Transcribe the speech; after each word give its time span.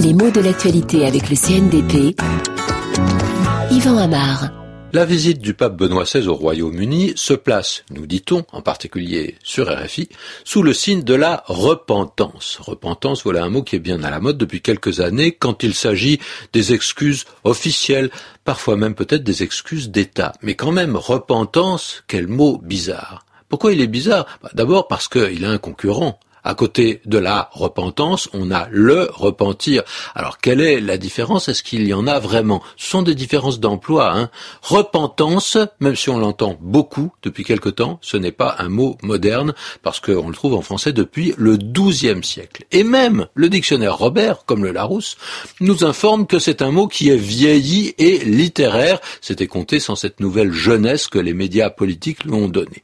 Les 0.00 0.14
mots 0.14 0.30
de 0.30 0.40
l'actualité 0.40 1.06
avec 1.06 1.30
le 1.30 1.36
CNDP. 1.36 2.16
Yvan 3.70 3.98
Amar. 3.98 4.50
La 4.92 5.04
visite 5.04 5.40
du 5.40 5.54
pape 5.54 5.76
Benoît 5.76 6.02
XVI 6.02 6.26
au 6.26 6.34
Royaume-Uni 6.34 7.12
se 7.14 7.32
place, 7.34 7.84
nous 7.90 8.06
dit-on, 8.08 8.44
en 8.50 8.60
particulier 8.60 9.36
sur 9.44 9.68
RFI, 9.68 10.08
sous 10.44 10.64
le 10.64 10.72
signe 10.72 11.04
de 11.04 11.14
la 11.14 11.44
repentance. 11.46 12.58
Repentance, 12.60 13.22
voilà 13.22 13.44
un 13.44 13.50
mot 13.50 13.62
qui 13.62 13.76
est 13.76 13.80
bien 13.80 14.02
à 14.02 14.10
la 14.10 14.18
mode 14.18 14.36
depuis 14.36 14.62
quelques 14.62 14.98
années 14.98 15.30
quand 15.30 15.62
il 15.62 15.74
s'agit 15.74 16.18
des 16.52 16.72
excuses 16.72 17.26
officielles, 17.44 18.10
parfois 18.44 18.76
même 18.76 18.96
peut-être 18.96 19.22
des 19.22 19.44
excuses 19.44 19.90
d'État. 19.90 20.32
Mais 20.42 20.56
quand 20.56 20.72
même, 20.72 20.96
repentance, 20.96 22.02
quel 22.08 22.26
mot 22.26 22.58
bizarre. 22.58 23.24
Pourquoi 23.48 23.72
il 23.72 23.80
est 23.80 23.86
bizarre? 23.86 24.26
Bah, 24.42 24.50
D'abord 24.54 24.88
parce 24.88 25.06
qu'il 25.06 25.44
a 25.44 25.50
un 25.50 25.58
concurrent. 25.58 26.18
À 26.44 26.54
côté 26.54 27.00
de 27.04 27.18
la 27.18 27.50
repentance, 27.52 28.28
on 28.32 28.50
a 28.50 28.68
le 28.70 29.08
repentir. 29.12 29.82
Alors 30.14 30.38
quelle 30.38 30.60
est 30.60 30.80
la 30.80 30.98
différence? 30.98 31.48
Est-ce 31.48 31.62
qu'il 31.62 31.86
y 31.86 31.94
en 31.94 32.06
a 32.06 32.18
vraiment? 32.18 32.62
Ce 32.76 32.90
sont 32.90 33.02
des 33.02 33.14
différences 33.14 33.60
d'emploi. 33.60 34.12
Hein. 34.14 34.30
Repentance, 34.62 35.58
même 35.80 35.96
si 35.96 36.10
on 36.10 36.18
l'entend 36.18 36.56
beaucoup 36.60 37.12
depuis 37.22 37.44
quelque 37.44 37.68
temps, 37.68 37.98
ce 38.02 38.16
n'est 38.16 38.32
pas 38.32 38.56
un 38.58 38.68
mot 38.68 38.96
moderne 39.02 39.54
parce 39.82 40.00
qu'on 40.00 40.28
le 40.28 40.34
trouve 40.34 40.54
en 40.54 40.62
français 40.62 40.92
depuis 40.92 41.34
le 41.36 41.56
XIIe 41.56 42.24
siècle. 42.24 42.64
Et 42.72 42.84
même 42.84 43.26
le 43.34 43.48
dictionnaire 43.48 43.96
Robert, 43.96 44.44
comme 44.46 44.64
le 44.64 44.72
Larousse, 44.72 45.16
nous 45.60 45.84
informe 45.84 46.26
que 46.26 46.38
c'est 46.38 46.62
un 46.62 46.70
mot 46.70 46.86
qui 46.86 47.10
est 47.10 47.16
vieilli 47.16 47.94
et 47.98 48.18
littéraire. 48.18 49.00
C'était 49.20 49.46
compté 49.46 49.80
sans 49.80 49.96
cette 49.96 50.20
nouvelle 50.20 50.52
jeunesse 50.52 51.08
que 51.08 51.18
les 51.18 51.34
médias 51.34 51.70
politiques 51.70 52.24
lui 52.24 52.32
ont 52.32 52.48
donnée. 52.48 52.82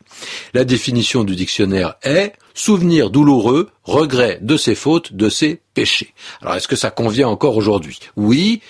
La 0.55 0.65
définition 0.65 1.25
du 1.25 1.37
dictionnaire 1.37 1.97
est 2.03 2.33
souvenir 2.57 3.11
douloureux, 3.11 3.71
regret 3.85 4.41
de 4.43 4.57
ses 4.57 4.75
fautes, 4.75 5.13
de 5.13 5.29
ses 5.29 5.61
péchés. 5.75 6.15
Alors 6.43 6.57
est-ce 6.57 6.67
que 6.67 6.75
ça 6.75 6.91
convient 6.91 7.29
encore 7.29 7.57
aujourd'hui? 7.57 8.01
Oui, 8.17 8.63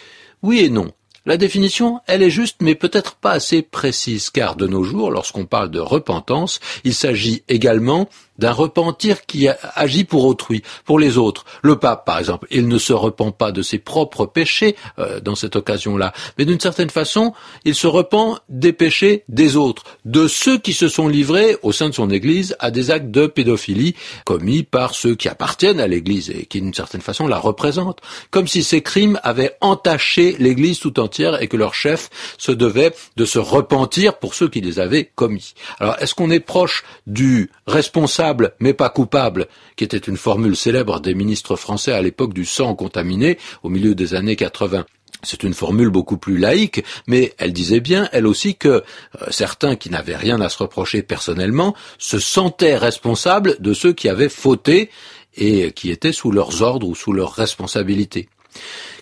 oui 0.42 0.58
et 0.60 0.68
non. 0.68 0.90
La 1.26 1.36
définition, 1.36 1.98
elle 2.06 2.22
est 2.22 2.30
juste, 2.30 2.58
mais 2.60 2.76
peut-être 2.76 3.16
pas 3.16 3.32
assez 3.32 3.60
précise, 3.60 4.30
car 4.30 4.54
de 4.54 4.68
nos 4.68 4.84
jours, 4.84 5.10
lorsqu'on 5.10 5.44
parle 5.44 5.72
de 5.72 5.80
repentance, 5.80 6.60
il 6.84 6.94
s'agit 6.94 7.42
également 7.48 8.08
d'un 8.38 8.52
repentir 8.52 9.26
qui 9.26 9.48
agit 9.48 10.04
pour 10.04 10.24
autrui, 10.24 10.62
pour 10.84 10.98
les 10.98 11.18
autres. 11.18 11.44
Le 11.62 11.76
pape, 11.76 12.04
par 12.04 12.18
exemple, 12.18 12.46
il 12.50 12.68
ne 12.68 12.78
se 12.78 12.92
repent 12.92 13.32
pas 13.32 13.50
de 13.50 13.62
ses 13.62 13.78
propres 13.78 14.26
péchés 14.26 14.76
euh, 14.98 15.20
dans 15.20 15.34
cette 15.34 15.56
occasion-là, 15.56 16.12
mais 16.38 16.44
d'une 16.44 16.60
certaine 16.60 16.90
façon, 16.90 17.32
il 17.64 17.74
se 17.74 17.86
repent 17.86 18.38
des 18.48 18.72
péchés 18.72 19.24
des 19.28 19.56
autres, 19.56 19.84
de 20.04 20.28
ceux 20.28 20.58
qui 20.58 20.74
se 20.74 20.88
sont 20.88 21.08
livrés 21.08 21.56
au 21.62 21.72
sein 21.72 21.88
de 21.88 21.94
son 21.94 22.10
Église 22.10 22.54
à 22.60 22.70
des 22.70 22.90
actes 22.90 23.10
de 23.10 23.26
pédophilie 23.26 23.94
commis 24.24 24.62
par 24.62 24.94
ceux 24.94 25.14
qui 25.14 25.28
appartiennent 25.28 25.80
à 25.80 25.86
l'Église 25.86 26.30
et 26.30 26.46
qui 26.46 26.60
d'une 26.60 26.74
certaine 26.74 27.00
façon 27.00 27.26
la 27.26 27.38
représentent, 27.38 28.00
comme 28.30 28.46
si 28.46 28.62
ces 28.62 28.82
crimes 28.82 29.18
avaient 29.22 29.56
entaché 29.60 30.36
l'Église 30.38 30.78
tout 30.78 31.00
entière 31.00 31.15
et 31.40 31.48
que 31.48 31.56
leur 31.56 31.74
chef 31.74 32.10
se 32.38 32.52
devait 32.52 32.92
de 33.16 33.24
se 33.24 33.38
repentir 33.38 34.18
pour 34.18 34.34
ceux 34.34 34.48
qui 34.48 34.60
les 34.60 34.78
avaient 34.78 35.04
commis. 35.04 35.54
Alors, 35.78 35.96
est-ce 36.00 36.14
qu'on 36.14 36.30
est 36.30 36.40
proche 36.40 36.84
du 37.06 37.50
responsable 37.66 38.52
mais 38.60 38.74
pas 38.74 38.90
coupable, 38.90 39.46
qui 39.76 39.84
était 39.84 39.96
une 39.96 40.16
formule 40.16 40.56
célèbre 40.56 41.00
des 41.00 41.14
ministres 41.14 41.56
français 41.56 41.92
à 41.92 42.02
l'époque 42.02 42.34
du 42.34 42.44
sang 42.44 42.74
contaminé, 42.74 43.38
au 43.62 43.68
milieu 43.68 43.94
des 43.94 44.14
années 44.14 44.36
80. 44.36 44.84
C'est 45.22 45.42
une 45.42 45.54
formule 45.54 45.88
beaucoup 45.88 46.18
plus 46.18 46.38
laïque, 46.38 46.84
mais 47.06 47.34
elle 47.38 47.52
disait 47.52 47.80
bien, 47.80 48.08
elle 48.12 48.26
aussi, 48.26 48.54
que 48.54 48.68
euh, 48.68 48.82
certains 49.30 49.74
qui 49.74 49.90
n'avaient 49.90 50.16
rien 50.16 50.40
à 50.40 50.48
se 50.48 50.58
reprocher 50.58 51.02
personnellement 51.02 51.74
se 51.98 52.18
sentaient 52.18 52.76
responsables 52.76 53.56
de 53.58 53.72
ceux 53.72 53.92
qui 53.92 54.08
avaient 54.08 54.28
fauté 54.28 54.90
et 55.36 55.72
qui 55.72 55.90
étaient 55.90 56.12
sous 56.12 56.30
leurs 56.30 56.62
ordres 56.62 56.86
ou 56.86 56.94
sous 56.94 57.12
leurs 57.12 57.32
responsabilités. 57.32 58.28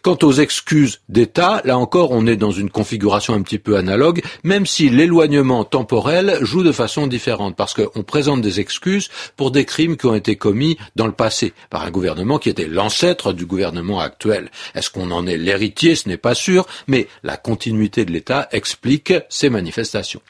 Quant 0.04 0.18
aux 0.22 0.32
excuses 0.32 1.00
d'État, 1.08 1.62
là 1.64 1.78
encore, 1.78 2.10
on 2.10 2.26
est 2.26 2.36
dans 2.36 2.50
une 2.50 2.68
configuration 2.68 3.32
un 3.32 3.40
petit 3.40 3.58
peu 3.58 3.76
analogue, 3.76 4.22
même 4.42 4.66
si 4.66 4.90
l'éloignement 4.90 5.64
temporel 5.64 6.36
joue 6.42 6.62
de 6.62 6.72
façon 6.72 7.06
différente, 7.06 7.56
parce 7.56 7.72
qu'on 7.72 8.02
présente 8.02 8.42
des 8.42 8.60
excuses 8.60 9.08
pour 9.38 9.50
des 9.50 9.64
crimes 9.64 9.96
qui 9.96 10.04
ont 10.04 10.14
été 10.14 10.36
commis 10.36 10.76
dans 10.94 11.06
le 11.06 11.12
passé, 11.12 11.54
par 11.70 11.84
un 11.84 11.90
gouvernement 11.90 12.38
qui 12.38 12.50
était 12.50 12.68
l'ancêtre 12.68 13.32
du 13.32 13.46
gouvernement 13.46 14.00
actuel. 14.00 14.50
Est-ce 14.74 14.90
qu'on 14.90 15.10
en 15.10 15.26
est 15.26 15.38
l'héritier? 15.38 15.94
Ce 15.94 16.06
n'est 16.06 16.18
pas 16.18 16.34
sûr, 16.34 16.66
mais 16.86 17.08
la 17.22 17.38
continuité 17.38 18.04
de 18.04 18.12
l'État 18.12 18.46
explique 18.52 19.14
ces 19.30 19.48
manifestations. 19.48 20.20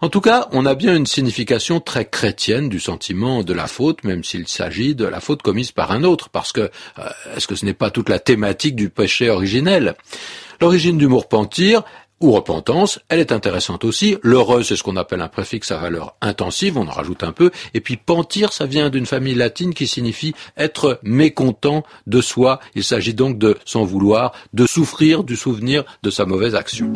En 0.00 0.08
tout 0.08 0.20
cas, 0.20 0.48
on 0.52 0.66
a 0.66 0.74
bien 0.74 0.94
une 0.94 1.06
signification 1.06 1.80
très 1.80 2.04
chrétienne 2.04 2.68
du 2.68 2.80
sentiment 2.80 3.42
de 3.42 3.52
la 3.52 3.66
faute, 3.66 4.04
même 4.04 4.24
s'il 4.24 4.48
s'agit 4.48 4.94
de 4.94 5.04
la 5.04 5.20
faute 5.20 5.42
commise 5.42 5.72
par 5.72 5.92
un 5.92 6.04
autre, 6.04 6.28
parce 6.28 6.52
que 6.52 6.60
euh, 6.60 7.08
est-ce 7.36 7.46
que 7.46 7.54
ce 7.54 7.64
n'est 7.64 7.74
pas 7.74 7.90
toute 7.90 8.08
la 8.08 8.18
thématique 8.18 8.76
du 8.76 8.90
péché 8.90 9.30
originel? 9.30 9.94
L'origine 10.60 10.96
du 10.96 11.08
mot 11.08 11.18
repentir, 11.18 11.82
ou 12.22 12.30
repentance, 12.30 13.00
elle 13.08 13.18
est 13.18 13.32
intéressante 13.32 13.84
aussi. 13.84 14.16
L'heureux, 14.22 14.62
c'est 14.62 14.76
ce 14.76 14.82
qu'on 14.82 14.96
appelle 14.96 15.20
un 15.20 15.28
préfixe 15.28 15.72
à 15.72 15.78
valeur 15.78 16.14
intensive, 16.20 16.78
on 16.78 16.86
en 16.86 16.92
rajoute 16.92 17.24
un 17.24 17.32
peu. 17.32 17.50
Et 17.74 17.80
puis 17.80 17.96
pentir, 17.96 18.52
ça 18.52 18.64
vient 18.64 18.88
d'une 18.90 19.06
famille 19.06 19.34
latine 19.34 19.74
qui 19.74 19.88
signifie 19.88 20.32
être 20.56 21.00
mécontent 21.02 21.82
de 22.06 22.20
soi. 22.20 22.60
Il 22.74 22.84
s'agit 22.84 23.14
donc 23.14 23.38
de 23.38 23.58
s'en 23.64 23.84
vouloir, 23.84 24.32
de 24.52 24.66
souffrir 24.66 25.24
du 25.24 25.36
souvenir 25.36 25.84
de 26.02 26.10
sa 26.10 26.24
mauvaise 26.24 26.54
action. 26.54 26.92